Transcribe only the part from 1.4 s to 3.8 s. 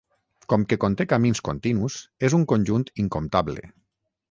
continus, és un conjunt incomptable.